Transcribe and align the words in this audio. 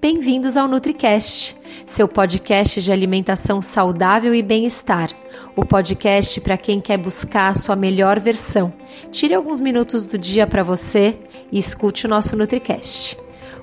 Bem-vindos 0.00 0.56
ao 0.56 0.66
NutriCast, 0.66 1.54
seu 1.84 2.08
podcast 2.08 2.80
de 2.80 2.90
alimentação 2.90 3.60
saudável 3.60 4.34
e 4.34 4.42
bem-estar. 4.42 5.10
O 5.54 5.62
podcast 5.62 6.40
para 6.40 6.56
quem 6.56 6.80
quer 6.80 6.96
buscar 6.96 7.50
a 7.50 7.54
sua 7.54 7.76
melhor 7.76 8.18
versão. 8.18 8.72
Tire 9.10 9.34
alguns 9.34 9.60
minutos 9.60 10.06
do 10.06 10.16
dia 10.16 10.46
para 10.46 10.62
você 10.62 11.18
e 11.52 11.58
escute 11.58 12.06
o 12.06 12.08
nosso 12.08 12.34
NutriCast. 12.34 13.18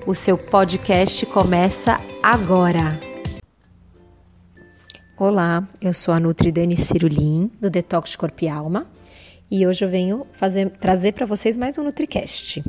O 0.05 0.13
seu 0.13 0.38
podcast 0.38 1.26
começa 1.26 2.00
agora. 2.21 2.99
Olá, 5.17 5.67
eu 5.81 5.92
sou 5.92 6.13
a 6.13 6.19
Nutri 6.19 6.51
Dani 6.51 6.78
Cirulim, 6.78 7.49
do 7.60 7.67
Detox 7.67 8.15
Corpo 8.15 8.46
e 8.46 8.47
Alma, 8.47 8.85
e 9.49 9.65
hoje 9.65 9.83
eu 9.83 9.90
venho 9.90 10.28
fazer, 10.33 10.69
trazer 10.69 11.13
para 11.13 11.26
vocês 11.26 11.58
mais 11.58 11.79
um 11.79 11.83
NutriCast 11.83 12.63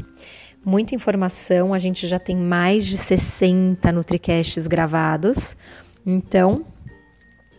muita 0.64 0.94
informação. 0.94 1.72
A 1.72 1.78
gente 1.78 2.06
já 2.06 2.18
tem 2.18 2.36
mais 2.36 2.86
de 2.86 2.96
60 2.96 3.90
NutriCasts 3.92 4.66
gravados. 4.66 5.56
Então, 6.04 6.64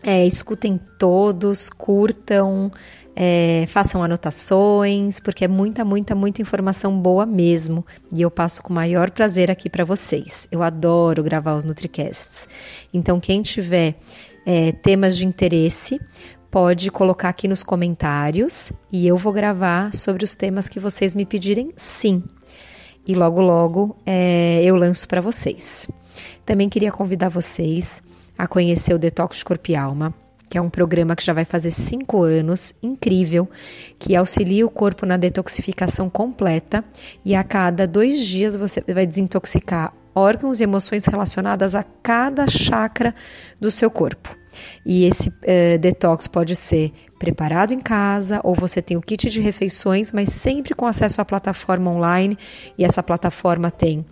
é, 0.01 0.25
escutem 0.25 0.79
todos, 0.97 1.69
curtam, 1.69 2.71
é, 3.15 3.65
façam 3.67 4.01
anotações, 4.01 5.19
porque 5.19 5.43
é 5.43 5.47
muita, 5.47 5.83
muita, 5.83 6.15
muita 6.15 6.41
informação 6.41 6.99
boa 6.99 7.25
mesmo. 7.25 7.85
E 8.11 8.21
eu 8.21 8.31
passo 8.31 8.63
com 8.63 8.71
o 8.71 8.75
maior 8.75 9.11
prazer 9.11 9.51
aqui 9.51 9.69
para 9.69 9.83
vocês. 9.83 10.47
Eu 10.51 10.63
adoro 10.63 11.23
gravar 11.23 11.55
os 11.55 11.65
NutriCasts. 11.65 12.47
Então, 12.93 13.19
quem 13.19 13.41
tiver 13.41 13.95
é, 14.45 14.71
temas 14.71 15.17
de 15.17 15.25
interesse, 15.25 15.99
pode 16.49 16.89
colocar 16.89 17.29
aqui 17.29 17.47
nos 17.47 17.61
comentários 17.61 18.71
e 18.91 19.05
eu 19.05 19.17
vou 19.17 19.33
gravar 19.33 19.93
sobre 19.93 20.23
os 20.23 20.33
temas 20.33 20.67
que 20.67 20.79
vocês 20.79 21.13
me 21.13 21.25
pedirem, 21.25 21.71
sim 21.75 22.23
e 23.07 23.15
logo 23.15 23.41
logo 23.41 23.95
é, 24.05 24.61
eu 24.63 24.75
lanço 24.75 25.07
para 25.07 25.21
vocês. 25.21 25.87
Também 26.45 26.69
queria 26.69 26.91
convidar 26.91 27.29
vocês 27.29 28.01
a 28.37 28.47
conhecer 28.47 28.93
o 28.93 28.99
Detox 28.99 29.43
Corpo 29.43 29.71
e 29.71 29.75
Alma, 29.75 30.13
que 30.49 30.57
é 30.57 30.61
um 30.61 30.69
programa 30.69 31.15
que 31.15 31.23
já 31.23 31.33
vai 31.33 31.45
fazer 31.45 31.71
cinco 31.71 32.23
anos, 32.23 32.73
incrível, 32.81 33.47
que 33.99 34.15
auxilia 34.15 34.65
o 34.65 34.69
corpo 34.69 35.05
na 35.05 35.17
detoxificação 35.17 36.09
completa 36.09 36.83
e 37.23 37.35
a 37.35 37.43
cada 37.43 37.85
dois 37.85 38.25
dias 38.25 38.55
você 38.55 38.81
vai 38.93 39.05
desintoxicar 39.05 39.93
órgãos 40.15 40.59
e 40.59 40.63
emoções 40.63 41.05
relacionadas 41.05 41.75
a 41.75 41.83
cada 41.83 42.47
chakra 42.47 43.13
do 43.59 43.69
seu 43.69 43.91
corpo. 43.91 44.35
E 44.85 45.05
esse 45.05 45.29
uh, 45.29 45.77
detox 45.79 46.27
pode 46.27 46.55
ser 46.55 46.91
preparado 47.19 47.73
em 47.73 47.79
casa 47.81 48.39
ou 48.43 48.55
você 48.55 48.81
tem 48.81 48.95
o 48.95 49.01
kit 49.01 49.29
de 49.29 49.41
refeições, 49.41 50.11
mas 50.11 50.29
sempre 50.29 50.73
com 50.73 50.87
acesso 50.87 51.19
à 51.19 51.25
plataforma 51.25 51.91
online. 51.91 52.37
E 52.77 52.85
essa 52.85 53.03
plataforma 53.03 53.69
tem 53.69 54.05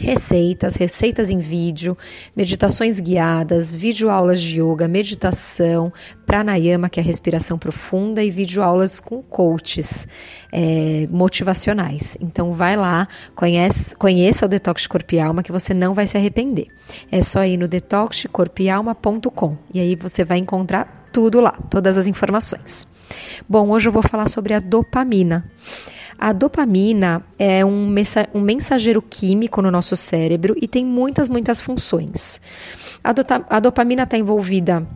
receitas, 0.00 0.76
receitas 0.76 1.28
em 1.28 1.38
vídeo, 1.38 1.96
meditações 2.34 2.98
guiadas, 2.98 3.74
videoaulas 3.74 4.40
de 4.40 4.60
yoga, 4.60 4.88
meditação, 4.88 5.92
pranayama, 6.24 6.88
que 6.88 6.98
é 6.98 7.02
respiração 7.02 7.58
profunda, 7.58 8.22
e 8.22 8.30
videoaulas 8.30 8.98
com 8.98 9.22
coaches 9.22 10.08
é, 10.50 11.06
motivacionais. 11.10 12.16
Então 12.18 12.54
vai 12.54 12.76
lá, 12.76 13.06
conhece, 13.34 13.94
conheça 13.94 14.46
o 14.46 14.48
Detox 14.48 14.86
Corpo 14.86 15.14
e 15.14 15.20
Alma 15.20 15.42
que 15.42 15.52
você 15.52 15.74
não 15.74 15.92
vai 15.92 16.06
se 16.06 16.16
arrepender. 16.16 16.68
É 17.12 17.22
só 17.22 17.44
ir 17.44 17.58
no 17.58 17.68
detoxcorpoealma.com 17.68 19.56
e 19.74 19.80
aí 19.80 19.94
você 19.94 20.24
vai 20.24 20.38
encontrar 20.38 20.99
tudo 21.12 21.40
lá, 21.40 21.52
todas 21.68 21.96
as 21.96 22.06
informações. 22.06 22.86
Bom, 23.48 23.70
hoje 23.70 23.88
eu 23.88 23.92
vou 23.92 24.02
falar 24.02 24.28
sobre 24.28 24.54
a 24.54 24.58
dopamina. 24.58 25.44
A 26.18 26.32
dopamina 26.32 27.22
é 27.38 27.64
um 27.64 27.88
mensageiro 28.40 29.00
químico 29.00 29.62
no 29.62 29.70
nosso 29.70 29.96
cérebro 29.96 30.54
e 30.60 30.68
tem 30.68 30.84
muitas, 30.84 31.28
muitas 31.28 31.60
funções. 31.60 32.40
A, 33.02 33.58
dopamina 33.58 34.02
está 34.02 34.18
envolvida 34.18 34.86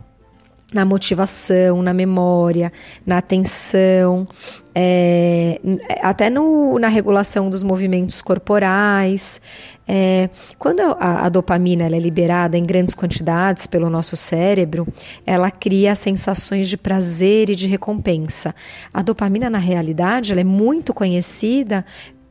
na 0.73 0.83
motivação, 0.83 1.81
na 1.81 1.93
memória, 1.93 2.71
na 3.05 3.19
atenção, 3.19 4.27
é, 4.73 5.59
até 6.01 6.29
no, 6.29 6.77
na 6.79 6.87
regulação 6.87 7.49
dos 7.49 7.63
movimentos 7.63 8.21
corporais. 8.21 9.39
É, 9.87 10.29
quando 10.57 10.81
a, 10.81 11.25
a 11.25 11.29
dopamina 11.29 11.85
é 11.85 11.99
liberada 11.99 12.57
em 12.57 12.65
grandes 12.65 12.95
quantidades 12.95 13.67
pelo 13.67 13.89
nosso 13.89 14.17
cérebro, 14.17 14.87
ela 15.25 15.51
cria 15.51 15.95
sensações 15.95 16.67
de 16.67 16.75
prazer 16.75 17.49
e 17.49 17.55
de 17.55 17.67
recompensa. 17.67 18.53
A 18.93 19.01
dopamina, 19.01 19.49
na 19.49 19.59
realidade, 19.59 20.31
ela 20.31 20.41
é 20.41 20.45
muito 20.45 20.93
conhecida 20.93 21.85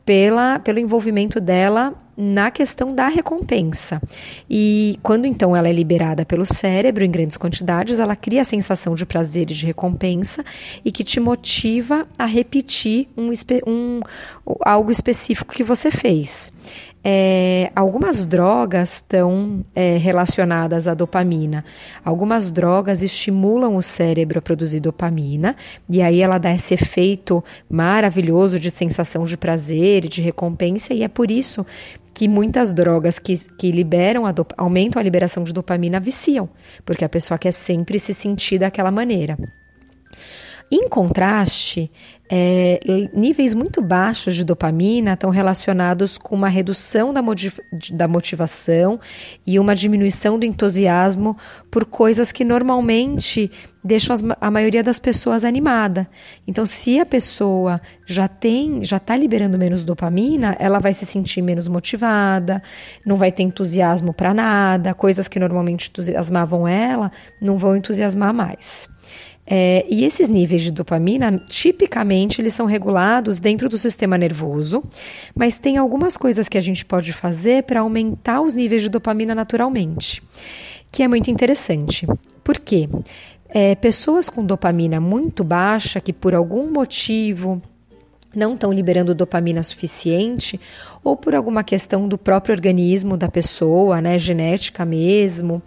pela, 0.05 0.59
pelo 0.59 0.77
envolvimento 0.77 1.39
dela 1.39 1.93
na 2.17 2.49
questão 2.51 2.93
da 2.93 3.07
recompensa. 3.07 4.01
E 4.49 4.99
quando 5.03 5.25
então 5.25 5.55
ela 5.55 5.67
é 5.67 5.73
liberada 5.73 6.25
pelo 6.25 6.45
cérebro 6.45 7.03
em 7.03 7.11
grandes 7.11 7.37
quantidades, 7.37 7.99
ela 7.99 8.15
cria 8.15 8.41
a 8.41 8.45
sensação 8.45 8.95
de 8.95 9.05
prazer 9.05 9.43
e 9.43 9.53
de 9.53 9.65
recompensa 9.65 10.43
e 10.83 10.91
que 10.91 11.03
te 11.03 11.19
motiva 11.19 12.07
a 12.17 12.25
repetir 12.25 13.07
um, 13.17 13.31
um 13.67 13.99
algo 14.61 14.91
específico 14.91 15.53
que 15.53 15.63
você 15.63 15.91
fez. 15.91 16.51
É, 17.07 17.71
algumas 17.75 18.25
drogas 18.25 18.95
estão 18.95 19.63
é, 19.75 19.95
relacionadas 19.95 20.87
à 20.87 20.95
dopamina. 20.95 21.63
Algumas 22.03 22.51
drogas 22.51 23.03
estimulam 23.03 23.75
o 23.75 23.81
cérebro 23.83 24.39
a 24.39 24.41
produzir 24.41 24.79
dopamina, 24.79 25.55
e 25.87 26.01
aí 26.01 26.19
ela 26.19 26.39
dá 26.39 26.51
esse 26.51 26.73
efeito 26.73 27.43
maravilhoso 27.69 28.59
de 28.59 28.71
sensação 28.71 29.23
de 29.23 29.37
prazer 29.37 30.05
e 30.05 30.09
de 30.09 30.19
recompensa, 30.19 30.95
e 30.95 31.03
é 31.03 31.07
por 31.07 31.29
isso 31.29 31.63
que 32.11 32.27
muitas 32.27 32.73
drogas 32.73 33.19
que, 33.19 33.37
que 33.55 33.69
liberam 33.69 34.25
a 34.25 34.33
aumentam 34.57 34.99
a 34.99 35.03
liberação 35.03 35.43
de 35.43 35.53
dopamina 35.53 35.99
viciam, 35.99 36.49
porque 36.83 37.05
a 37.05 37.09
pessoa 37.09 37.37
quer 37.37 37.51
sempre 37.51 37.99
se 37.99 38.15
sentir 38.15 38.57
daquela 38.57 38.89
maneira. 38.89 39.37
Em 40.71 40.89
contraste, 40.89 41.91
é, 42.27 42.79
níveis 43.13 43.53
muito 43.53 43.83
baixos 43.83 44.35
de 44.35 44.43
dopamina 44.43 45.13
estão 45.13 45.29
relacionados 45.29 46.17
com 46.17 46.33
uma 46.33 46.49
redução 46.49 47.13
da, 47.13 47.21
da 47.91 48.07
motivação 48.07 48.99
e 49.45 49.59
uma 49.59 49.75
diminuição 49.75 50.39
do 50.39 50.45
entusiasmo 50.45 51.37
por 51.69 51.85
coisas 51.85 52.31
que 52.31 52.43
normalmente 52.43 53.51
deixam 53.83 54.15
as, 54.15 54.23
a 54.41 54.49
maioria 54.49 54.81
das 54.81 54.99
pessoas 54.99 55.45
animada. 55.45 56.07
Então, 56.47 56.65
se 56.65 56.99
a 56.99 57.05
pessoa 57.05 57.79
já 58.07 58.27
tem, 58.27 58.83
já 58.83 58.97
está 58.97 59.15
liberando 59.15 59.59
menos 59.59 59.85
dopamina, 59.85 60.55
ela 60.57 60.79
vai 60.79 60.95
se 60.95 61.05
sentir 61.05 61.43
menos 61.43 61.67
motivada, 61.67 62.59
não 63.05 63.17
vai 63.17 63.31
ter 63.31 63.43
entusiasmo 63.43 64.11
para 64.11 64.33
nada, 64.33 64.95
coisas 64.95 65.27
que 65.27 65.39
normalmente 65.39 65.89
entusiasmavam 65.89 66.67
ela 66.67 67.11
não 67.39 67.55
vão 67.55 67.77
entusiasmar 67.77 68.33
mais. 68.33 68.89
É, 69.47 69.85
e 69.87 70.03
esses 70.03 70.27
níveis 70.27 70.63
de 70.63 70.71
dopamina, 70.71 71.31
tipicamente, 71.47 72.41
eles 72.41 72.53
são 72.53 72.65
regulados 72.65 73.39
dentro 73.39 73.69
do 73.69 73.77
sistema 73.77 74.17
nervoso, 74.17 74.83
mas 75.35 75.57
tem 75.57 75.77
algumas 75.77 76.17
coisas 76.17 76.49
que 76.49 76.57
a 76.57 76.61
gente 76.61 76.83
pode 76.83 77.13
fazer 77.13 77.63
para 77.63 77.81
aumentar 77.81 78.41
os 78.41 78.53
níveis 78.53 78.81
de 78.81 78.89
dopamina 78.89 79.35
naturalmente, 79.35 80.21
que 80.91 81.03
é 81.03 81.07
muito 81.07 81.29
interessante. 81.29 82.07
Por 82.43 82.57
quê? 82.57 82.89
É, 83.47 83.75
pessoas 83.75 84.27
com 84.27 84.43
dopamina 84.43 84.99
muito 84.99 85.43
baixa, 85.43 86.01
que 86.01 86.11
por 86.11 86.33
algum 86.33 86.71
motivo 86.71 87.61
não 88.35 88.53
estão 88.53 88.73
liberando 88.73 89.15
dopamina 89.15 89.63
suficiente, 89.63 90.59
ou 91.03 91.15
por 91.15 91.33
alguma 91.33 91.63
questão 91.63 92.07
do 92.07 92.17
próprio 92.17 92.53
organismo 92.53 93.15
da 93.15 93.29
pessoa, 93.29 94.01
né, 94.01 94.19
genética 94.19 94.83
mesmo, 94.83 95.61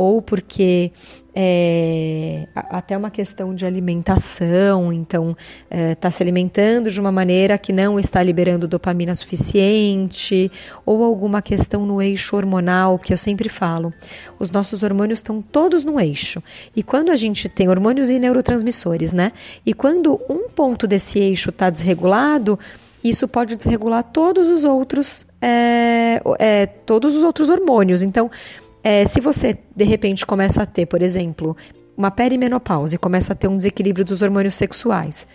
ou 0.00 0.22
porque 0.22 0.92
é, 1.34 2.46
até 2.54 2.96
uma 2.96 3.10
questão 3.10 3.52
de 3.52 3.66
alimentação, 3.66 4.92
então 4.92 5.36
está 5.68 6.06
é, 6.06 6.10
se 6.12 6.22
alimentando 6.22 6.88
de 6.88 7.00
uma 7.00 7.10
maneira 7.10 7.58
que 7.58 7.72
não 7.72 7.98
está 7.98 8.22
liberando 8.22 8.68
dopamina 8.68 9.12
suficiente, 9.12 10.52
ou 10.86 11.02
alguma 11.02 11.42
questão 11.42 11.84
no 11.84 12.00
eixo 12.00 12.36
hormonal, 12.36 12.96
que 12.96 13.12
eu 13.12 13.16
sempre 13.16 13.48
falo, 13.48 13.92
os 14.38 14.52
nossos 14.52 14.84
hormônios 14.84 15.18
estão 15.18 15.42
todos 15.42 15.84
no 15.84 15.98
eixo. 15.98 16.40
E 16.76 16.82
quando 16.84 17.10
a 17.10 17.16
gente 17.16 17.48
tem 17.48 17.68
hormônios 17.68 18.08
e 18.08 18.20
neurotransmissores, 18.20 19.12
né? 19.12 19.32
E 19.66 19.74
quando 19.74 20.16
um 20.30 20.48
ponto 20.48 20.86
desse 20.86 21.18
eixo 21.18 21.50
está 21.50 21.70
desregulado, 21.70 22.56
isso 23.02 23.26
pode 23.26 23.56
desregular 23.56 24.04
todos 24.04 24.48
os 24.48 24.64
outros, 24.64 25.26
é, 25.42 26.22
é, 26.38 26.66
todos 26.66 27.16
os 27.16 27.24
outros 27.24 27.50
hormônios. 27.50 28.00
Então, 28.00 28.30
é, 28.82 29.06
se 29.06 29.20
você 29.20 29.58
de 29.74 29.84
repente 29.84 30.24
começa 30.24 30.62
a 30.62 30.66
ter, 30.66 30.86
por 30.86 31.02
exemplo, 31.02 31.56
uma 31.96 32.10
perimenopausa 32.10 32.94
e 32.94 32.98
começa 32.98 33.32
a 33.32 33.36
ter 33.36 33.48
um 33.48 33.56
desequilíbrio 33.56 34.04
dos 34.04 34.22
hormônios 34.22 34.54
sexuais, 34.54 35.26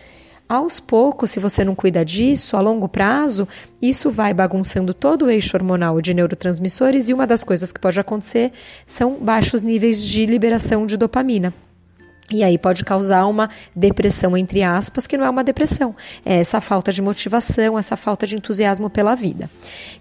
aos 0.47 0.79
poucos, 0.79 1.31
se 1.31 1.39
você 1.39 1.63
não 1.63 1.73
cuida 1.73 2.03
disso, 2.03 2.57
a 2.57 2.61
longo 2.61 2.87
prazo, 2.87 3.47
isso 3.81 4.11
vai 4.11 4.33
bagunçando 4.33 4.93
todo 4.93 5.25
o 5.25 5.29
eixo 5.29 5.55
hormonal 5.55 5.99
de 6.01 6.13
neurotransmissores 6.13 7.09
e 7.09 7.13
uma 7.13 7.25
das 7.25 7.43
coisas 7.43 7.71
que 7.71 7.79
pode 7.79 7.99
acontecer 7.99 8.51
são 8.85 9.15
baixos 9.15 9.63
níveis 9.63 10.01
de 10.01 10.25
liberação 10.25 10.85
de 10.85 10.97
dopamina. 10.97 11.53
E 12.33 12.43
aí 12.43 12.57
pode 12.57 12.83
causar 12.83 13.27
uma 13.27 13.47
depressão, 13.75 14.35
entre 14.35 14.63
aspas, 14.63 15.05
que 15.05 15.15
não 15.15 15.23
é 15.23 15.29
uma 15.29 15.43
depressão. 15.43 15.95
É 16.25 16.39
essa 16.39 16.59
falta 16.59 16.91
de 16.91 16.99
motivação, 16.99 17.77
essa 17.77 17.95
falta 17.95 18.25
de 18.25 18.35
entusiasmo 18.35 18.89
pela 18.89 19.13
vida. 19.13 19.49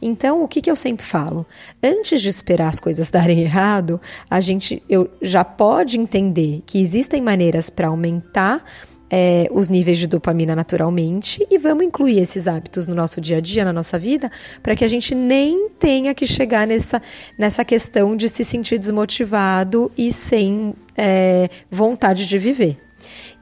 Então, 0.00 0.42
o 0.42 0.48
que, 0.48 0.62
que 0.62 0.70
eu 0.70 0.76
sempre 0.76 1.04
falo? 1.04 1.46
Antes 1.82 2.22
de 2.22 2.30
esperar 2.30 2.68
as 2.68 2.80
coisas 2.80 3.08
darem 3.12 3.40
errado, 3.40 4.00
a 4.30 4.40
gente 4.40 4.82
eu, 4.88 5.10
já 5.20 5.44
pode 5.44 5.98
entender 5.98 6.62
que 6.64 6.80
existem 6.80 7.20
maneiras 7.20 7.68
para 7.68 7.88
aumentar 7.88 8.64
é, 9.14 9.46
os 9.50 9.68
níveis 9.68 9.98
de 9.98 10.06
dopamina 10.06 10.56
naturalmente 10.56 11.46
e 11.50 11.58
vamos 11.58 11.84
incluir 11.84 12.18
esses 12.18 12.48
hábitos 12.48 12.88
no 12.88 12.94
nosso 12.94 13.20
dia 13.20 13.36
a 13.36 13.40
dia, 13.42 13.62
na 13.62 13.72
nossa 13.72 13.98
vida, 13.98 14.32
para 14.62 14.74
que 14.74 14.82
a 14.82 14.88
gente 14.88 15.14
nem 15.14 15.68
tenha 15.68 16.14
que 16.14 16.26
chegar 16.26 16.66
nessa, 16.66 17.02
nessa 17.38 17.62
questão 17.62 18.16
de 18.16 18.30
se 18.30 18.42
sentir 18.42 18.78
desmotivado 18.78 19.92
e 19.98 20.10
sem 20.10 20.74
é, 20.96 21.50
vontade 21.70 22.26
de 22.26 22.38
viver. 22.38 22.78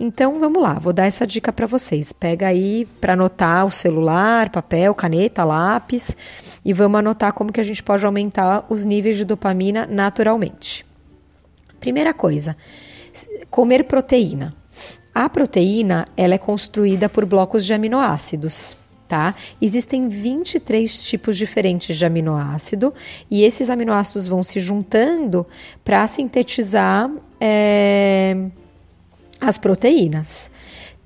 Então 0.01 0.41
vamos 0.41 0.61
lá, 0.61 0.75
vou 0.75 0.93
dar 0.93 1.07
essa 1.07 1.25
dica 1.25 1.53
para 1.53 1.69
vocês. 1.69 2.13
Pega 2.13 2.49
aí 2.49 2.89
para 3.01 3.13
anotar 3.13 3.65
o 3.65 3.71
celular, 3.71 4.51
papel, 4.51 4.93
caneta, 4.93 5.45
lápis 5.45 6.17
e 6.65 6.73
vamos 6.73 6.99
anotar 6.99 7.33
como 7.33 7.53
que 7.53 7.61
a 7.61 7.65
gente 7.65 7.83
pode 7.83 8.05
aumentar 8.05 8.67
os 8.69 8.85
níveis 8.85 9.17
de 9.17 9.25
dopamina 9.25 9.87
naturalmente. 9.87 10.85
Primeira 11.79 12.13
coisa, 12.13 12.57
comer 13.51 13.85
proteína. 13.85 14.59
A 15.21 15.29
proteína 15.29 16.07
ela 16.17 16.33
é 16.33 16.39
construída 16.39 17.07
por 17.07 17.27
blocos 17.27 17.67
de 17.67 17.75
aminoácidos. 17.75 18.75
Tá? 19.07 19.35
Existem 19.61 20.09
23 20.09 21.05
tipos 21.05 21.37
diferentes 21.37 21.99
de 21.99 22.07
aminoácido 22.07 22.95
e 23.31 23.43
esses 23.45 23.69
aminoácidos 23.69 24.27
vão 24.27 24.43
se 24.43 24.61
juntando 24.61 25.47
para 25.85 26.09
sintetizar 26.09 27.11
é, 27.39 28.35
as 29.39 29.59
proteínas. 29.59 30.50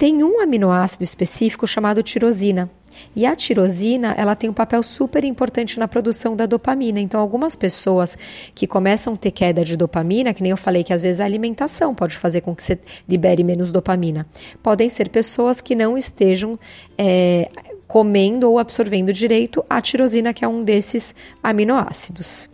Tem 0.04 0.22
um 0.22 0.38
aminoácido 0.38 1.02
específico 1.02 1.66
chamado 1.66 2.02
tirosina. 2.02 2.68
E 3.16 3.24
a 3.24 3.34
tirosina, 3.34 4.14
ela 4.18 4.36
tem 4.36 4.50
um 4.50 4.52
papel 4.52 4.82
super 4.82 5.24
importante 5.24 5.78
na 5.78 5.88
produção 5.88 6.36
da 6.36 6.44
dopamina. 6.44 7.00
Então, 7.00 7.18
algumas 7.18 7.56
pessoas 7.56 8.14
que 8.54 8.66
começam 8.66 9.14
a 9.14 9.16
ter 9.16 9.30
queda 9.30 9.64
de 9.64 9.78
dopamina, 9.78 10.34
que 10.34 10.42
nem 10.42 10.50
eu 10.50 10.58
falei 10.58 10.84
que 10.84 10.92
às 10.92 11.00
vezes 11.00 11.22
a 11.22 11.24
alimentação 11.24 11.94
pode 11.94 12.18
fazer 12.18 12.42
com 12.42 12.54
que 12.54 12.62
você 12.62 12.78
libere 13.08 13.42
menos 13.42 13.72
dopamina, 13.72 14.26
podem 14.62 14.90
ser 14.90 15.08
pessoas 15.08 15.62
que 15.62 15.74
não 15.74 15.96
estejam 15.96 16.58
é, 16.98 17.48
comendo 17.88 18.50
ou 18.50 18.58
absorvendo 18.58 19.10
direito 19.10 19.64
a 19.70 19.80
tirosina, 19.80 20.34
que 20.34 20.44
é 20.44 20.48
um 20.48 20.62
desses 20.62 21.14
aminoácidos. 21.42 22.50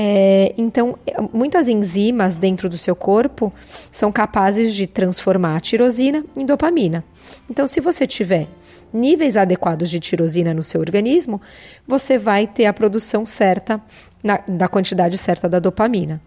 É, 0.00 0.54
então, 0.56 0.96
muitas 1.32 1.68
enzimas 1.68 2.36
dentro 2.36 2.68
do 2.68 2.78
seu 2.78 2.94
corpo 2.94 3.52
são 3.90 4.12
capazes 4.12 4.72
de 4.72 4.86
transformar 4.86 5.56
a 5.56 5.60
tirosina 5.60 6.24
em 6.36 6.46
dopamina. 6.46 7.02
Então, 7.50 7.66
se 7.66 7.80
você 7.80 8.06
tiver 8.06 8.46
níveis 8.92 9.36
adequados 9.36 9.90
de 9.90 9.98
tirosina 9.98 10.54
no 10.54 10.62
seu 10.62 10.80
organismo, 10.80 11.42
você 11.84 12.16
vai 12.16 12.46
ter 12.46 12.66
a 12.66 12.72
produção 12.72 13.26
certa 13.26 13.82
na, 14.22 14.36
da 14.46 14.68
quantidade 14.68 15.18
certa 15.18 15.48
da 15.48 15.58
dopamina. 15.58 16.20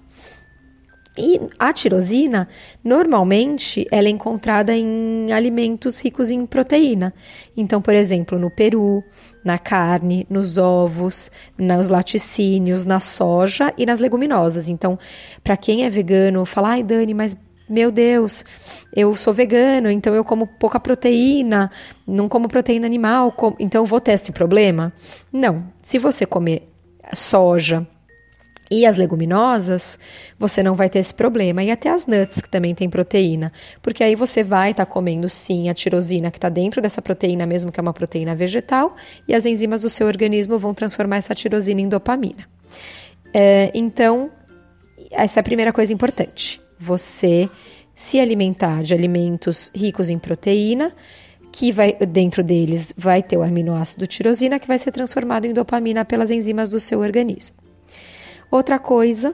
E 1.18 1.42
a 1.60 1.74
tirosina, 1.74 2.48
normalmente, 2.84 3.86
ela 3.92 4.08
é 4.08 4.12
encontrada 4.12 4.74
em 4.74 5.31
alimentos 5.34 6.00
ricos 6.00 6.31
em 6.31 6.46
proteína. 6.46 7.13
Então, 7.56 7.81
por 7.81 7.94
exemplo, 7.94 8.40
no 8.40 8.50
peru, 8.50 9.04
na 9.44 9.60
carne, 9.60 10.25
nos 10.30 10.58
ovos, 10.58 11.30
nos 11.58 11.90
laticínios, 11.90 12.86
na 12.86 13.02
soja 13.02 13.74
e 13.78 13.86
nas 13.86 14.00
leguminosas. 14.00 14.69
Então, 14.69 14.98
para 15.44 15.58
quem 15.58 15.84
é 15.84 15.90
vegano, 15.90 16.46
fala, 16.46 16.69
ai 16.69 16.84
Dani, 16.84 17.14
mas 17.14 17.36
meu 17.68 17.92
Deus, 17.92 18.44
eu 18.94 19.16
sou 19.16 19.34
vegano, 19.34 19.90
então 19.90 20.14
eu 20.14 20.25
como 20.25 20.46
pouca 20.46 20.78
proteína, 20.78 21.72
não 22.06 22.28
como 22.28 22.50
proteína 22.50 22.86
animal, 22.86 23.34
então 23.60 23.86
vou 23.86 24.02
ter 24.02 24.12
esse 24.12 24.31
problema? 24.31 24.92
Não. 25.31 25.66
Se 25.81 25.98
você 25.98 26.25
comer 26.25 26.69
soja, 27.14 27.88
e 28.71 28.85
as 28.85 28.95
leguminosas, 28.95 30.00
você 30.39 30.63
não 30.63 30.75
vai 30.75 30.89
ter 30.89 31.00
esse 31.00 31.13
problema. 31.13 31.62
E 31.62 31.69
até 31.69 31.89
as 31.89 32.06
nuts, 32.06 32.41
que 32.41 32.50
também 32.50 32.73
tem 32.73 32.89
proteína. 32.89 33.51
Porque 33.81 34.01
aí 34.01 34.15
você 34.15 34.41
vai 34.41 34.71
estar 34.71 34.85
tá 34.85 34.91
comendo 34.91 35.27
sim 35.27 35.68
a 35.68 35.73
tirosina 35.73 36.31
que 36.31 36.38
está 36.38 36.47
dentro 36.47 36.81
dessa 36.81 37.01
proteína, 37.01 37.45
mesmo 37.45 37.69
que 37.69 37.81
é 37.81 37.83
uma 37.83 37.91
proteína 37.91 38.33
vegetal, 38.33 38.95
e 39.27 39.35
as 39.35 39.45
enzimas 39.45 39.81
do 39.81 39.89
seu 39.89 40.07
organismo 40.07 40.57
vão 40.57 40.73
transformar 40.73 41.18
essa 41.18 41.35
tirosina 41.35 41.81
em 41.81 41.89
dopamina. 41.89 42.47
É, 43.33 43.69
então, 43.73 44.31
essa 45.12 45.39
é 45.39 45.41
a 45.41 45.44
primeira 45.44 45.73
coisa 45.73 45.91
importante. 45.94 46.62
Você 46.79 47.50
se 47.94 48.21
alimentar 48.21 48.83
de 48.83 48.94
alimentos 48.94 49.69
ricos 49.75 50.09
em 50.09 50.18
proteína, 50.18 50.94
que 51.51 51.73
vai 51.73 51.94
dentro 51.94 52.41
deles 52.41 52.94
vai 52.95 53.21
ter 53.21 53.35
o 53.35 53.44
aminoácido 53.44 54.07
tirosina, 54.07 54.57
que 54.57 54.68
vai 54.68 54.77
ser 54.77 54.94
transformado 54.94 55.45
em 55.45 55.51
dopamina 55.51 56.06
pelas 56.06 56.31
enzimas 56.31 56.69
do 56.69 56.79
seu 56.79 57.01
organismo. 57.01 57.61
Outra 58.51 58.77
coisa 58.77 59.33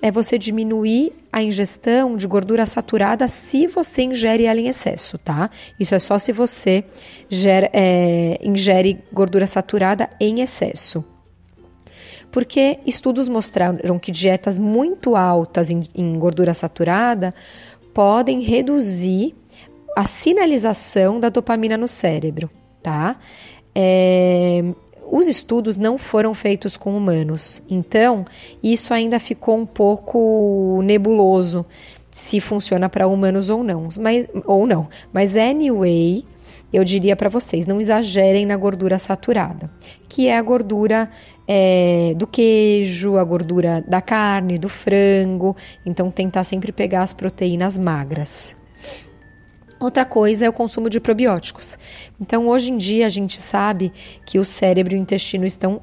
é 0.00 0.10
você 0.10 0.36
diminuir 0.36 1.12
a 1.32 1.42
ingestão 1.42 2.16
de 2.16 2.26
gordura 2.26 2.66
saturada 2.66 3.26
se 3.26 3.66
você 3.66 4.02
ingere 4.02 4.44
ela 4.44 4.60
em 4.60 4.68
excesso, 4.68 5.16
tá? 5.16 5.50
Isso 5.80 5.94
é 5.94 5.98
só 5.98 6.18
se 6.18 6.32
você 6.32 6.84
gera, 7.30 7.70
é, 7.72 8.38
ingere 8.42 9.02
gordura 9.10 9.46
saturada 9.46 10.10
em 10.20 10.40
excesso. 10.40 11.02
Porque 12.30 12.78
estudos 12.84 13.26
mostraram 13.26 13.98
que 13.98 14.12
dietas 14.12 14.58
muito 14.58 15.16
altas 15.16 15.70
em, 15.70 15.84
em 15.94 16.18
gordura 16.18 16.52
saturada 16.52 17.32
podem 17.94 18.42
reduzir 18.42 19.34
a 19.96 20.06
sinalização 20.06 21.18
da 21.18 21.30
dopamina 21.30 21.76
no 21.76 21.88
cérebro, 21.88 22.50
tá? 22.82 23.16
É, 23.74 24.62
os 25.10 25.26
estudos 25.26 25.76
não 25.76 25.98
foram 25.98 26.34
feitos 26.34 26.76
com 26.76 26.96
humanos, 26.96 27.62
então 27.68 28.24
isso 28.62 28.92
ainda 28.92 29.18
ficou 29.18 29.56
um 29.56 29.66
pouco 29.66 30.80
nebuloso 30.82 31.64
se 32.10 32.40
funciona 32.40 32.88
para 32.88 33.06
humanos 33.06 33.48
ou 33.48 33.62
não, 33.62 33.88
mas 33.98 34.26
ou 34.44 34.66
não. 34.66 34.88
Mas 35.12 35.36
anyway, 35.36 36.24
eu 36.72 36.82
diria 36.82 37.14
para 37.14 37.28
vocês, 37.28 37.66
não 37.66 37.80
exagerem 37.80 38.44
na 38.44 38.56
gordura 38.56 38.98
saturada, 38.98 39.70
que 40.08 40.26
é 40.26 40.36
a 40.36 40.42
gordura 40.42 41.08
é, 41.46 42.12
do 42.16 42.26
queijo, 42.26 43.16
a 43.16 43.24
gordura 43.24 43.82
da 43.86 44.02
carne, 44.02 44.58
do 44.58 44.68
frango. 44.68 45.56
Então 45.86 46.10
tentar 46.10 46.44
sempre 46.44 46.72
pegar 46.72 47.02
as 47.02 47.14
proteínas 47.14 47.78
magras. 47.78 48.57
Outra 49.80 50.04
coisa 50.04 50.46
é 50.46 50.48
o 50.48 50.52
consumo 50.52 50.90
de 50.90 50.98
probióticos. 50.98 51.78
Então, 52.20 52.48
hoje 52.48 52.72
em 52.72 52.76
dia, 52.76 53.06
a 53.06 53.08
gente 53.08 53.40
sabe 53.40 53.92
que 54.26 54.38
o 54.38 54.44
cérebro 54.44 54.94
e 54.94 54.98
o 54.98 55.00
intestino 55.00 55.46
estão 55.46 55.80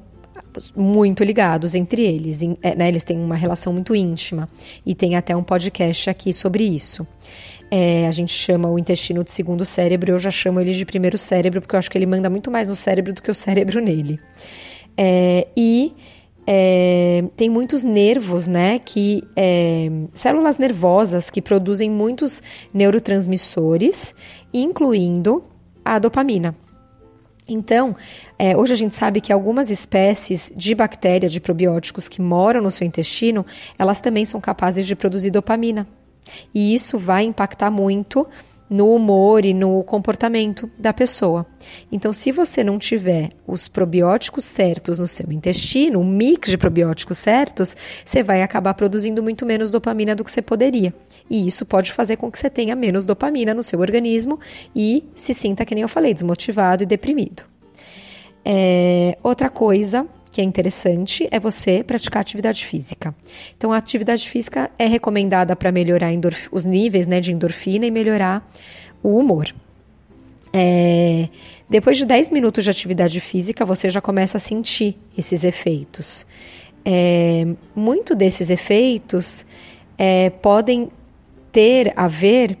muito 0.74 1.22
ligados 1.22 1.74
entre 1.74 2.02
eles, 2.02 2.40
é, 2.62 2.74
né? 2.74 2.88
eles 2.88 3.04
têm 3.04 3.18
uma 3.18 3.36
relação 3.36 3.72
muito 3.72 3.94
íntima 3.94 4.48
e 4.84 4.94
tem 4.94 5.14
até 5.14 5.36
um 5.36 5.42
podcast 5.42 6.08
aqui 6.08 6.32
sobre 6.32 6.64
isso. 6.64 7.06
É, 7.70 8.06
a 8.06 8.10
gente 8.10 8.32
chama 8.32 8.70
o 8.70 8.78
intestino 8.78 9.24
de 9.24 9.32
segundo 9.32 9.64
cérebro, 9.64 10.12
eu 10.12 10.18
já 10.18 10.30
chamo 10.30 10.60
ele 10.60 10.72
de 10.72 10.84
primeiro 10.84 11.18
cérebro, 11.18 11.60
porque 11.60 11.74
eu 11.74 11.78
acho 11.78 11.90
que 11.90 11.98
ele 11.98 12.06
manda 12.06 12.30
muito 12.30 12.50
mais 12.50 12.68
no 12.68 12.76
cérebro 12.76 13.12
do 13.12 13.22
que 13.22 13.30
o 13.30 13.34
cérebro 13.34 13.80
nele. 13.80 14.20
É, 14.96 15.48
e 15.56 15.92
é, 16.46 17.24
tem 17.36 17.50
muitos 17.50 17.82
nervos, 17.82 18.46
né? 18.46 18.78
Que 18.78 19.22
é, 19.34 19.90
células 20.14 20.58
nervosas 20.58 21.28
que 21.28 21.42
produzem 21.42 21.90
muitos 21.90 22.42
neurotransmissores, 22.72 24.14
incluindo 24.54 25.42
a 25.84 25.98
dopamina. 25.98 26.54
Então, 27.48 27.94
é, 28.38 28.56
hoje 28.56 28.72
a 28.72 28.76
gente 28.76 28.94
sabe 28.94 29.20
que 29.20 29.32
algumas 29.32 29.70
espécies 29.70 30.52
de 30.54 30.74
bactéria, 30.74 31.28
de 31.28 31.40
probióticos 31.40 32.08
que 32.08 32.20
moram 32.20 32.60
no 32.60 32.70
seu 32.70 32.86
intestino, 32.86 33.46
elas 33.78 34.00
também 34.00 34.24
são 34.24 34.40
capazes 34.40 34.86
de 34.86 34.96
produzir 34.96 35.30
dopamina. 35.30 35.86
E 36.52 36.74
isso 36.74 36.98
vai 36.98 37.24
impactar 37.24 37.70
muito 37.70 38.26
no 38.68 38.94
humor 38.94 39.44
e 39.44 39.54
no 39.54 39.82
comportamento 39.84 40.70
da 40.78 40.92
pessoa. 40.92 41.46
Então, 41.90 42.12
se 42.12 42.32
você 42.32 42.64
não 42.64 42.78
tiver 42.78 43.30
os 43.46 43.68
probióticos 43.68 44.44
certos 44.44 44.98
no 44.98 45.06
seu 45.06 45.30
intestino, 45.30 46.00
um 46.00 46.04
mix 46.04 46.50
de 46.50 46.58
probióticos 46.58 47.18
certos, 47.18 47.76
você 48.04 48.22
vai 48.22 48.42
acabar 48.42 48.74
produzindo 48.74 49.22
muito 49.22 49.46
menos 49.46 49.70
dopamina 49.70 50.14
do 50.14 50.24
que 50.24 50.30
você 50.30 50.42
poderia. 50.42 50.92
E 51.30 51.46
isso 51.46 51.64
pode 51.64 51.92
fazer 51.92 52.16
com 52.16 52.30
que 52.30 52.38
você 52.38 52.50
tenha 52.50 52.74
menos 52.74 53.04
dopamina 53.04 53.54
no 53.54 53.62
seu 53.62 53.80
organismo 53.80 54.38
e 54.74 55.04
se 55.14 55.34
sinta, 55.34 55.64
que 55.64 55.74
nem 55.74 55.82
eu 55.82 55.88
falei, 55.88 56.12
desmotivado 56.12 56.82
e 56.82 56.86
deprimido. 56.86 57.44
É, 58.44 59.18
outra 59.22 59.50
coisa 59.50 60.06
que 60.36 60.40
é 60.42 60.44
interessante 60.44 61.26
é 61.30 61.40
você 61.40 61.82
praticar 61.82 62.20
atividade 62.20 62.62
física. 62.62 63.14
Então, 63.56 63.72
a 63.72 63.78
atividade 63.78 64.28
física 64.28 64.70
é 64.78 64.84
recomendada 64.84 65.56
para 65.56 65.72
melhorar 65.72 66.10
os 66.52 66.66
níveis 66.66 67.06
né, 67.06 67.22
de 67.22 67.32
endorfina 67.32 67.86
e 67.86 67.90
melhorar 67.90 68.46
o 69.02 69.16
humor. 69.16 69.54
É, 70.52 71.30
depois 71.70 71.96
de 71.96 72.04
10 72.04 72.28
minutos 72.28 72.64
de 72.64 72.70
atividade 72.70 73.18
física, 73.18 73.64
você 73.64 73.88
já 73.88 74.02
começa 74.02 74.36
a 74.36 74.40
sentir 74.40 74.98
esses 75.16 75.42
efeitos. 75.42 76.26
É, 76.84 77.46
muito 77.74 78.14
desses 78.14 78.50
efeitos 78.50 79.46
é, 79.96 80.28
podem 80.28 80.90
ter 81.50 81.94
a 81.96 82.08
ver 82.08 82.58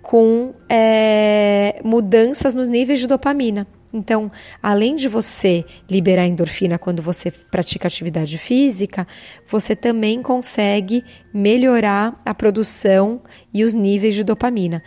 com 0.00 0.54
é, 0.66 1.78
mudanças 1.84 2.54
nos 2.54 2.70
níveis 2.70 3.00
de 3.00 3.06
dopamina. 3.06 3.66
Então, 3.92 4.32
além 4.62 4.96
de 4.96 5.06
você 5.06 5.64
liberar 5.88 6.26
endorfina 6.26 6.78
quando 6.78 7.02
você 7.02 7.30
pratica 7.30 7.86
atividade 7.86 8.38
física, 8.38 9.06
você 9.46 9.76
também 9.76 10.22
consegue 10.22 11.04
melhorar 11.32 12.20
a 12.24 12.32
produção 12.32 13.20
e 13.52 13.62
os 13.62 13.74
níveis 13.74 14.14
de 14.14 14.24
dopamina. 14.24 14.82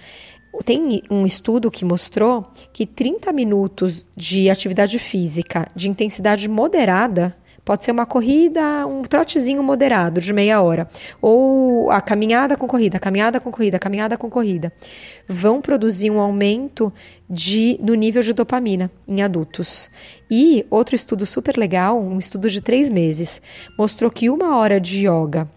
Tem 0.64 1.04
um 1.12 1.26
estudo 1.26 1.70
que 1.70 1.84
mostrou 1.84 2.48
que 2.74 2.86
30 2.86 3.32
minutos 3.34 4.06
de 4.16 4.50
atividade 4.50 4.98
física 4.98 5.68
de 5.76 5.90
intensidade 5.90 6.48
moderada 6.48 7.36
Pode 7.66 7.84
ser 7.84 7.92
uma 7.92 8.06
corrida, 8.06 8.86
um 8.86 9.02
trotezinho 9.02 9.64
moderado 9.64 10.22
de 10.22 10.32
meia 10.32 10.62
hora. 10.62 10.88
Ou 11.20 11.90
a 11.90 12.00
caminhada 12.00 12.56
com 12.56 12.68
corrida, 12.68 13.00
caminhada 13.00 13.40
com 13.40 13.52
corrida, 13.52 13.80
caminhada 13.80 14.16
com 14.16 14.30
corrida. 14.30 14.72
Vão 15.28 15.60
produzir 15.60 16.12
um 16.12 16.20
aumento 16.20 16.94
de, 17.28 17.80
do 17.82 17.96
nível 17.96 18.22
de 18.22 18.34
dopamina 18.34 18.92
em 19.08 19.24
adultos. 19.24 19.90
E 20.30 20.64
outro 20.70 20.96
estudo 20.96 21.26
super 21.26 21.58
legal, 21.58 22.00
um 22.00 22.20
estudo 22.20 22.52
de 22.52 22.62
três 22.62 22.88
meses, 22.88 23.42
mostrou 23.76 24.12
que 24.12 24.30
uma 24.30 24.58
hora 24.58 24.80
de 24.80 25.08
yoga 25.08 25.50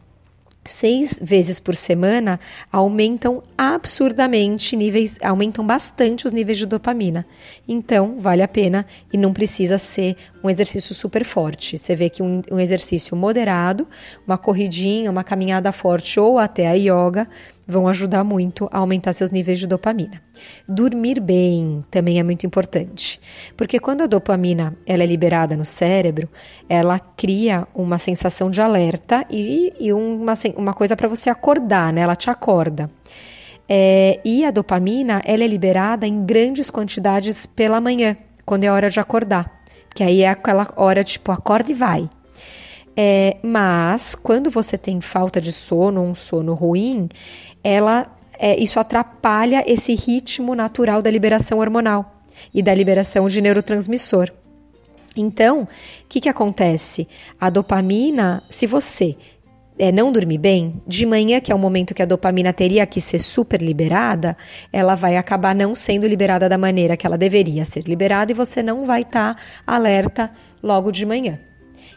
seis 0.65 1.19
vezes 1.21 1.59
por 1.59 1.75
semana 1.75 2.39
aumentam 2.71 3.43
absurdamente 3.57 4.77
níveis, 4.77 5.19
aumentam 5.23 5.65
bastante 5.65 6.27
os 6.27 6.33
níveis 6.33 6.59
de 6.59 6.67
dopamina. 6.67 7.27
Então, 7.67 8.17
vale 8.21 8.43
a 8.43 8.49
pena 8.49 8.87
e 9.13 9.17
não 9.17 9.33
precisa 9.33 9.79
ser 9.79 10.17
um 10.43 10.51
exercício 10.51 10.95
super 10.95 11.25
forte. 11.25 11.79
Você 11.79 11.97
vê 11.97 12.11
que 12.11 12.23
um, 12.23 12.43
um 12.51 12.61
exercício 12.61 13.17
moderado, 13.17 13.87
uma 14.27 14.39
corridinha, 14.39 15.11
uma 15.11 15.25
caminhada 15.25 15.73
forte 15.73 16.21
ou 16.21 16.39
até 16.39 16.69
a 16.69 16.75
yoga 16.75 17.27
vão 17.69 17.87
ajudar 17.87 18.25
muito 18.25 18.67
a 18.73 18.79
aumentar 18.79 19.13
seus 19.13 19.31
níveis 19.31 19.59
de 19.59 19.67
dopamina. 19.67 20.23
Dormir 20.67 21.21
bem 21.21 21.85
também 21.91 22.19
é 22.19 22.23
muito 22.23 22.47
importante, 22.47 23.21
porque 23.55 23.79
quando 23.79 24.01
a 24.03 24.07
dopamina 24.07 24.75
ela 24.87 25.03
é 25.03 25.07
liberada 25.07 25.55
no 25.55 25.67
cérebro, 25.67 26.29
ela 26.67 26.99
cria 26.99 27.69
uma 27.75 27.99
sensação 27.99 28.51
de 28.51 28.63
alerta 28.63 29.27
e, 29.29 29.75
e 29.79 29.93
uma, 29.93 30.33
uma 30.57 30.73
coisa 30.73 30.97
para 30.97 31.09
você 31.09 31.29
acordar, 31.29 31.93
né? 31.93 32.01
Ela 32.01 32.17
te 32.17 32.31
acorda. 32.31 32.91
É, 33.69 34.19
e 34.25 34.47
a 34.47 34.51
dopamina 34.51 35.21
ela 35.27 35.45
é 35.45 35.47
liberada 35.47 36.07
em 36.07 36.25
grandes 36.25 36.71
quantidades 36.71 37.45
pela 37.45 37.83
manhã, 37.83 38.17
quando 38.47 38.65
é 38.65 38.73
hora 38.73 38.89
de 38.89 38.99
acordar, 38.99 39.45
que 39.95 40.03
aí 40.03 40.23
é 40.23 40.31
aquela 40.31 40.67
hora 40.75 41.05
tipo 41.05 41.31
acorda 41.31 41.71
e 41.71 41.75
vai. 41.75 42.09
É, 43.01 43.37
mas 43.45 44.17
quando 44.17 44.51
você 44.51 44.77
tem 44.77 45.01
falta 45.01 45.41
de 45.41 45.53
sono, 45.53 46.03
um 46.03 46.17
sono 46.17 46.53
ruim, 46.53 47.09
ela 47.69 48.07
é, 48.39 48.59
isso 48.59 48.81
atrapalha 48.81 49.63
esse 49.67 49.95
ritmo 49.95 50.55
natural 50.55 51.03
da 51.03 51.11
liberação 51.11 51.59
hormonal 51.59 52.15
e 52.55 52.63
da 52.63 52.73
liberação 52.73 53.29
de 53.29 53.43
neurotransmissor. 53.43 54.31
Então, 55.15 55.63
o 55.65 55.69
que, 56.09 56.21
que 56.21 56.29
acontece? 56.31 57.07
A 57.39 57.51
dopamina, 57.51 58.43
se 58.49 58.67
você 58.67 59.17
é, 59.79 59.93
não 59.93 60.11
dormir 60.11 60.39
bem, 60.39 60.81
de 60.87 61.05
manhã, 61.05 61.41
que 61.41 61.53
é 61.53 61.55
o 61.55 61.59
momento 61.59 61.93
que 61.93 62.01
a 62.01 62.07
dopamina 62.07 62.55
teria 62.55 62.87
que 62.87 63.03
ser 63.03 63.19
super 63.19 63.61
liberada, 63.61 64.35
ela 64.73 64.95
vai 64.95 65.19
acabar 65.19 65.55
não 65.55 65.75
sendo 65.75 66.07
liberada 66.07 66.49
da 66.49 66.57
maneira 66.57 66.97
que 66.97 67.07
ela 67.07 67.19
deveria 67.19 67.67
ser 67.67 67.85
liberada 67.85 68.33
e 68.33 68.35
você 68.35 68.63
não 68.63 68.87
vai 68.87 69.03
estar 69.03 69.35
tá 69.35 69.43
alerta 69.67 70.31
logo 70.63 70.91
de 70.91 71.05
manhã. 71.05 71.39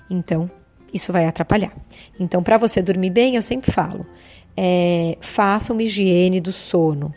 Então, 0.10 0.52
isso 0.94 1.14
vai 1.14 1.28
atrapalhar. 1.28 1.72
Então, 2.20 2.44
para 2.44 2.58
você 2.58 2.82
dormir 2.82 3.12
bem, 3.12 3.36
eu 3.36 3.42
sempre 3.42 3.72
falo, 3.72 4.06
é, 4.56 5.18
faça 5.22 5.74
uma 5.74 5.84
higiene 5.84 6.40
do 6.40 6.52
sono, 6.52 7.12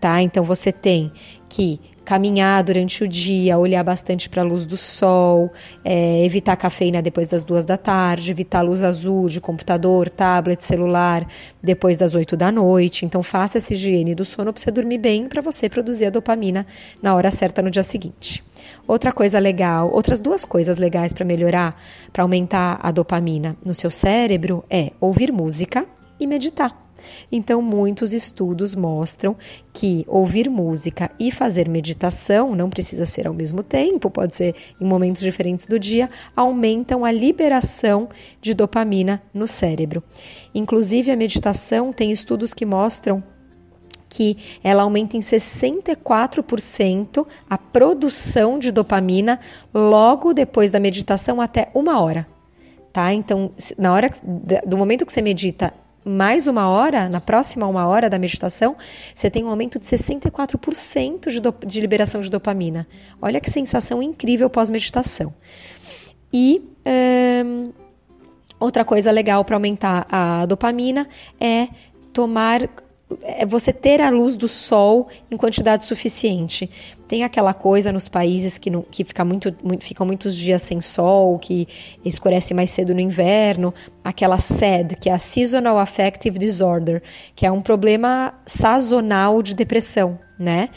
tá? 0.00 0.20
Então, 0.22 0.44
você 0.44 0.72
tem 0.72 1.12
que 1.48 1.80
caminhar 2.04 2.64
durante 2.64 3.04
o 3.04 3.08
dia, 3.08 3.58
olhar 3.58 3.82
bastante 3.84 4.28
para 4.28 4.42
a 4.42 4.44
luz 4.44 4.66
do 4.66 4.76
sol, 4.76 5.52
é, 5.84 6.24
evitar 6.24 6.56
cafeína 6.56 7.00
depois 7.00 7.28
das 7.28 7.42
duas 7.42 7.64
da 7.64 7.76
tarde, 7.76 8.30
evitar 8.30 8.62
luz 8.62 8.82
azul 8.82 9.28
de 9.28 9.40
computador, 9.40 10.08
tablet, 10.08 10.62
celular 10.64 11.26
depois 11.62 11.96
das 11.96 12.14
oito 12.14 12.36
da 12.36 12.50
noite. 12.50 13.04
Então 13.04 13.22
faça 13.22 13.58
essa 13.58 13.72
higiene 13.72 14.14
do 14.14 14.24
sono 14.24 14.52
para 14.52 14.60
você 14.60 14.70
dormir 14.70 14.98
bem, 14.98 15.28
para 15.28 15.40
você 15.40 15.68
produzir 15.68 16.06
a 16.06 16.10
dopamina 16.10 16.66
na 17.00 17.14
hora 17.14 17.30
certa 17.30 17.62
no 17.62 17.70
dia 17.70 17.82
seguinte. 17.82 18.42
Outra 18.86 19.12
coisa 19.12 19.38
legal, 19.38 19.90
outras 19.92 20.20
duas 20.20 20.44
coisas 20.44 20.76
legais 20.76 21.12
para 21.12 21.24
melhorar, 21.24 21.80
para 22.12 22.24
aumentar 22.24 22.80
a 22.82 22.90
dopamina 22.90 23.56
no 23.64 23.74
seu 23.74 23.90
cérebro 23.90 24.64
é 24.68 24.90
ouvir 25.00 25.32
música 25.32 25.86
e 26.22 26.26
meditar. 26.26 26.82
Então, 27.30 27.60
muitos 27.60 28.12
estudos 28.12 28.74
mostram 28.74 29.36
que 29.72 30.04
ouvir 30.08 30.48
música 30.48 31.10
e 31.18 31.30
fazer 31.30 31.68
meditação, 31.68 32.54
não 32.54 32.70
precisa 32.70 33.04
ser 33.06 33.26
ao 33.26 33.34
mesmo 33.34 33.62
tempo, 33.62 34.10
pode 34.10 34.36
ser 34.36 34.54
em 34.80 34.84
momentos 34.84 35.22
diferentes 35.22 35.66
do 35.66 35.78
dia, 35.78 36.10
aumentam 36.34 37.04
a 37.04 37.12
liberação 37.12 38.08
de 38.40 38.54
dopamina 38.54 39.22
no 39.32 39.48
cérebro. 39.48 40.02
Inclusive, 40.54 41.10
a 41.10 41.16
meditação 41.16 41.92
tem 41.92 42.12
estudos 42.12 42.54
que 42.54 42.64
mostram 42.64 43.22
que 44.08 44.36
ela 44.62 44.82
aumenta 44.82 45.16
em 45.16 45.20
64% 45.20 47.26
a 47.48 47.56
produção 47.56 48.58
de 48.58 48.70
dopamina 48.70 49.40
logo 49.72 50.34
depois 50.34 50.70
da 50.70 50.78
meditação 50.78 51.40
até 51.40 51.70
uma 51.74 51.98
hora. 51.98 52.26
Tá? 52.92 53.14
Então, 53.14 53.52
na 53.78 53.90
hora 53.90 54.10
do 54.66 54.76
momento 54.76 55.06
que 55.06 55.12
você 55.12 55.22
medita 55.22 55.72
mais 56.04 56.46
uma 56.46 56.68
hora, 56.68 57.08
na 57.08 57.20
próxima 57.20 57.66
uma 57.66 57.86
hora 57.86 58.10
da 58.10 58.18
meditação, 58.18 58.76
você 59.14 59.30
tem 59.30 59.44
um 59.44 59.48
aumento 59.48 59.78
de 59.78 59.86
64% 59.86 61.30
de, 61.30 61.40
do, 61.40 61.54
de 61.64 61.80
liberação 61.80 62.20
de 62.20 62.30
dopamina. 62.30 62.86
Olha 63.20 63.40
que 63.40 63.50
sensação 63.50 64.02
incrível 64.02 64.50
pós-meditação. 64.50 65.32
E 66.32 66.62
outra 68.58 68.84
coisa 68.84 69.10
legal 69.10 69.44
para 69.44 69.56
aumentar 69.56 70.06
a 70.10 70.46
dopamina 70.46 71.08
é 71.40 71.68
tomar 72.12 72.68
é 73.20 73.44
você 73.44 73.74
ter 73.74 74.00
a 74.00 74.08
luz 74.08 74.38
do 74.38 74.48
sol 74.48 75.08
em 75.30 75.36
quantidade 75.36 75.84
suficiente. 75.84 76.70
Tem 77.12 77.24
aquela 77.24 77.52
coisa 77.52 77.92
nos 77.92 78.08
países 78.08 78.56
que, 78.56 78.70
não, 78.70 78.80
que 78.80 79.04
fica 79.04 79.22
muito, 79.22 79.54
muito, 79.62 79.84
ficam 79.84 80.06
muitos 80.06 80.34
dias 80.34 80.62
sem 80.62 80.80
sol, 80.80 81.38
que 81.38 81.68
escurece 82.02 82.54
mais 82.54 82.70
cedo 82.70 82.94
no 82.94 83.00
inverno, 83.00 83.74
aquela 84.02 84.38
SAD, 84.38 84.96
que 84.96 85.10
é 85.10 85.12
a 85.12 85.18
Seasonal 85.18 85.78
Affective 85.78 86.38
Disorder, 86.38 87.02
que 87.36 87.44
é 87.44 87.52
um 87.52 87.60
problema 87.60 88.32
sazonal 88.46 89.42
de 89.42 89.54
depressão, 89.54 90.18
né? 90.38 90.70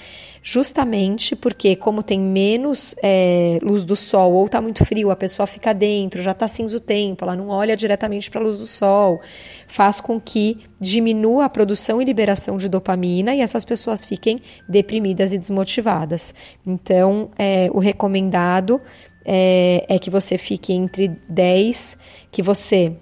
justamente 0.47 1.35
porque, 1.35 1.75
como 1.75 2.03
tem 2.03 2.19
menos 2.19 2.95
é, 3.01 3.57
luz 3.63 3.83
do 3.83 3.95
sol 3.95 4.33
ou 4.33 4.45
está 4.45 4.61
muito 4.61 4.85
frio, 4.85 5.09
a 5.09 5.15
pessoa 5.15 5.47
fica 5.47 5.73
dentro, 5.73 6.21
já 6.21 6.31
está 6.31 6.47
cinza 6.47 6.77
o 6.77 6.79
tempo, 6.79 7.25
ela 7.25 7.35
não 7.35 7.49
olha 7.49 7.75
diretamente 7.75 8.29
para 8.29 8.39
a 8.39 8.43
luz 8.43 8.59
do 8.59 8.67
sol, 8.67 9.19
faz 9.67 9.99
com 9.99 10.21
que 10.21 10.59
diminua 10.79 11.45
a 11.45 11.49
produção 11.49 11.99
e 11.99 12.05
liberação 12.05 12.57
de 12.57 12.69
dopamina 12.69 13.33
e 13.33 13.41
essas 13.41 13.65
pessoas 13.65 14.05
fiquem 14.05 14.39
deprimidas 14.69 15.33
e 15.33 15.39
desmotivadas. 15.39 16.25
Então, 16.65 17.29
é, 17.38 17.70
o 17.72 17.79
recomendado 17.79 18.82
é, 19.24 19.86
é 19.88 20.00
que 20.00 20.10
você 20.10 20.38
fique 20.38 20.74
entre 20.74 21.10
10, 21.29 21.98
que 22.32 22.41
você 22.41 22.96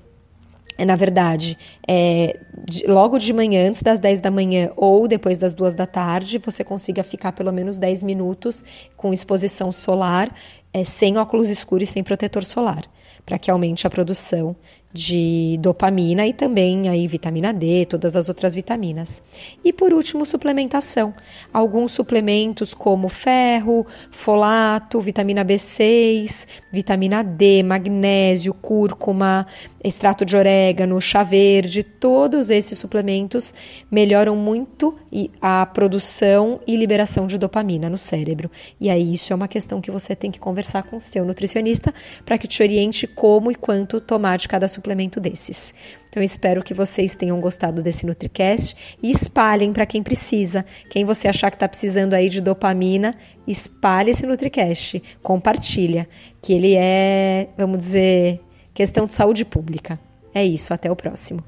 é, 0.77 0.85
na 0.85 0.95
verdade, 0.95 1.57
é, 1.87 2.39
de, 2.65 2.85
logo 2.87 3.19
de 3.19 3.31
manhã, 3.31 3.69
antes 3.69 3.81
das 3.81 3.99
10 3.99 4.21
da 4.21 4.31
manhã 4.31 4.71
ou 4.75 5.07
depois 5.07 5.37
das 5.37 5.53
2 5.53 5.75
da 5.75 5.85
tarde, 5.85 6.39
você 6.43 6.63
consiga 6.63 7.03
ficar 7.03 7.31
pelo 7.31 7.51
menos 7.51 7.77
10 7.77 8.01
minutos 8.01 8.63
com 8.97 9.13
exposição 9.13 9.71
solar, 9.71 10.29
é, 10.73 10.83
sem 10.83 11.17
óculos 11.17 11.49
escuros 11.49 11.89
e 11.89 11.91
sem 11.93 12.03
protetor 12.03 12.43
solar, 12.43 12.85
para 13.25 13.37
que 13.37 13.51
aumente 13.51 13.85
a 13.85 13.89
produção 13.89 14.55
de 14.93 15.57
dopamina 15.59 16.27
e 16.27 16.33
também 16.33 16.87
aí 16.87 17.07
vitamina 17.07 17.51
D, 17.51 17.85
todas 17.85 18.15
as 18.15 18.29
outras 18.29 18.53
vitaminas. 18.53 19.23
E 19.63 19.73
por 19.73 19.91
último, 19.91 20.25
suplementação. 20.25 21.13
Alguns 21.51 21.93
suplementos 21.93 22.73
como 22.73 23.09
ferro, 23.09 23.87
folato, 24.11 25.01
vitamina 25.01 25.43
B6, 25.43 26.45
vitamina 26.71 27.23
D, 27.23 27.63
magnésio, 27.63 28.53
cúrcuma, 28.53 29.47
extrato 29.83 30.23
de 30.23 30.37
orégano, 30.37 31.01
chá 31.01 31.23
verde, 31.23 31.83
todos 31.83 32.49
esses 32.49 32.77
suplementos 32.77 33.53
melhoram 33.91 34.35
muito 34.35 34.95
a 35.41 35.65
produção 35.65 36.61
e 36.65 36.75
liberação 36.75 37.27
de 37.27 37.37
dopamina 37.37 37.89
no 37.89 37.97
cérebro. 37.97 38.49
E 38.79 38.89
aí 38.89 39.13
isso 39.13 39.33
é 39.33 39.35
uma 39.35 39.47
questão 39.47 39.81
que 39.81 39.91
você 39.91 40.15
tem 40.15 40.31
que 40.31 40.39
conversar 40.39 40.83
com 40.83 40.97
o 40.97 41.01
seu 41.01 41.25
nutricionista 41.25 41.93
para 42.25 42.37
que 42.37 42.47
te 42.47 42.61
oriente 42.61 43.07
como 43.07 43.51
e 43.51 43.55
quanto 43.55 43.99
tomar 43.99 44.37
de 44.37 44.47
cada 44.47 44.67
suplemento 44.83 45.21
desses. 45.21 45.73
Então, 46.09 46.21
espero 46.21 46.61
que 46.61 46.73
vocês 46.73 47.15
tenham 47.15 47.39
gostado 47.39 47.81
desse 47.81 48.05
NutriCast 48.05 48.75
e 49.01 49.09
espalhem 49.09 49.71
para 49.71 49.85
quem 49.85 50.03
precisa. 50.03 50.65
Quem 50.89 51.05
você 51.05 51.29
achar 51.29 51.49
que 51.49 51.55
está 51.55 51.67
precisando 51.67 52.13
aí 52.13 52.27
de 52.27 52.41
dopamina, 52.41 53.15
espalhe 53.47 54.11
esse 54.11 54.25
NutriCast, 54.25 55.01
compartilha, 55.23 56.07
que 56.41 56.51
ele 56.51 56.75
é, 56.75 57.47
vamos 57.57 57.79
dizer, 57.79 58.41
questão 58.73 59.05
de 59.05 59.13
saúde 59.13 59.45
pública. 59.45 59.97
É 60.35 60.45
isso, 60.45 60.73
até 60.73 60.91
o 60.91 60.95
próximo. 60.95 61.41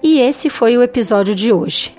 E 0.00 0.20
esse 0.20 0.48
foi 0.48 0.76
o 0.76 0.82
episódio 0.82 1.34
de 1.34 1.52
hoje. 1.52 1.98